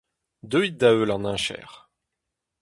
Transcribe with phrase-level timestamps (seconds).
[0.51, 1.71] Deuit da-heul an heñcher…